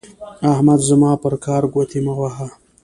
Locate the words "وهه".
2.19-2.47